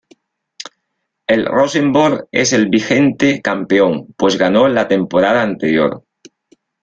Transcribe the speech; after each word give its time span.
El 1.27 1.45
Rosenborg 1.45 2.27
es 2.31 2.53
el 2.53 2.69
vigente 2.69 3.39
campeón, 3.43 4.11
pues 4.17 4.35
ganó 4.35 4.67
la 4.67 4.87
temporada 4.87 5.43
anterior. 5.43 6.03